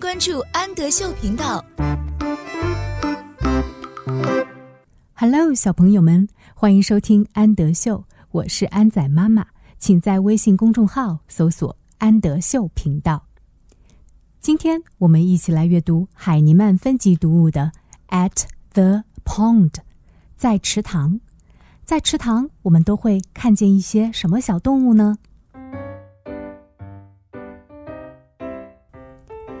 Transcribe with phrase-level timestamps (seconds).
[0.00, 1.62] 关注安德秀频道。
[5.12, 9.46] Hello，小朋友们，欢迎收听安德秀，我是安仔妈妈，
[9.78, 13.26] 请在微信公众号搜索“安德秀频道”。
[14.40, 17.70] 今天我们一起来阅读海尼曼分级读物的
[18.28, 19.70] 《At the Pond》，
[20.38, 21.20] 在池塘。
[21.84, 25.18] 在池塘，我们都会看见一些什么小动物呢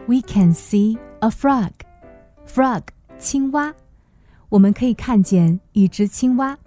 [0.09, 1.71] ？We can see a frog.
[2.47, 2.83] Frog，
[3.17, 3.73] 青蛙。
[4.49, 6.57] 我们可以看见一只青蛙。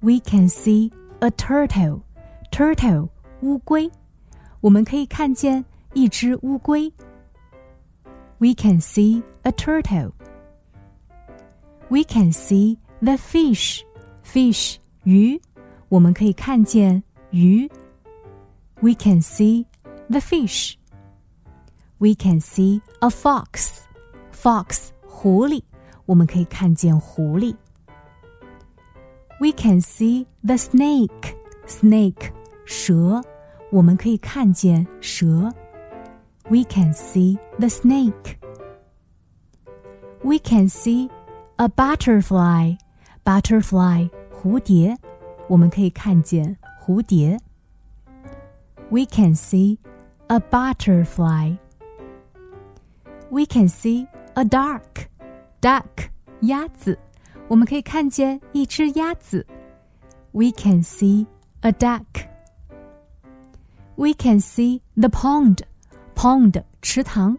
[0.00, 2.02] We can see a turtle.
[2.50, 3.08] Turtle，
[3.42, 3.90] 乌龟。
[4.60, 6.92] 我们可以看见一只乌龟。
[8.38, 10.12] We can see a turtle.
[11.88, 13.82] We can see the fish.
[14.24, 15.40] Fish，鱼。
[15.88, 17.70] 我们可以看见鱼。
[18.80, 19.66] We can see
[20.08, 20.74] the fish.
[22.00, 23.82] We can see a fox.
[24.32, 25.62] Fox，狐狸。
[26.04, 27.56] 我们可以看见狐狸。
[29.40, 31.36] We can see the snake.
[31.66, 32.32] Snake，
[32.64, 33.22] 蛇。
[33.70, 35.52] 我们可以看见蛇。
[36.48, 38.36] We can see the snake.
[40.22, 41.10] We can see
[41.56, 42.78] a butterfly.
[43.24, 44.96] Butterfly，蝴蝶。
[45.48, 47.40] 我们可以看见蝴蝶。
[48.90, 49.78] We can see
[50.28, 51.56] a butterfly.
[53.30, 55.08] We can see a duck.
[55.60, 56.10] Duck，
[56.42, 56.98] 鸭子，
[57.48, 59.46] 我们可以看见一只鸭子。
[60.32, 61.26] We can see
[61.60, 62.04] a duck.
[63.96, 65.60] We can see the pond.
[66.14, 67.38] Pond，池塘，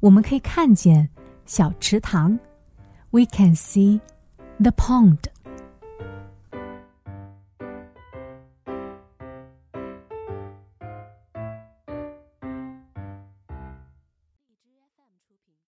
[0.00, 1.10] 我们可以看见
[1.46, 2.38] 小池塘。
[3.10, 4.00] We can see
[4.58, 5.18] the pond.